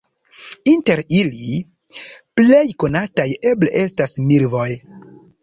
[0.69, 1.59] Inter ili
[2.39, 4.69] plej konataj eble estas milvoj.